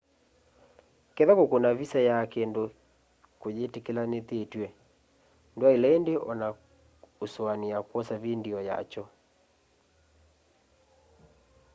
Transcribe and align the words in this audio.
kethwa 1.15 1.33
kukuna 1.39 1.69
visa 1.79 1.99
ya 2.09 2.17
kindu 2.33 2.63
kuyitikilithitw'e 3.41 4.67
ndwaile 5.53 5.87
indi 5.97 6.13
o 6.29 6.31
na 6.41 6.47
usuania 7.25 7.77
kwosa 7.87 8.13
vindio 8.23 8.59
ya 8.67 8.77
kyo 8.91 9.03